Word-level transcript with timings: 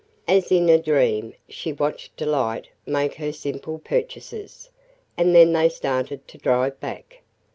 As 0.27 0.51
in 0.51 0.67
a 0.67 0.81
dream, 0.81 1.35
she 1.47 1.71
watched 1.71 2.17
Delight 2.17 2.69
make 2.87 3.13
her 3.17 3.31
simple 3.31 3.77
purchases, 3.77 4.71
and 5.15 5.35
then 5.35 5.53
they 5.53 5.69
started 5.69 6.27
to 6.29 6.39
drive 6.39 6.79
back. 6.79 7.21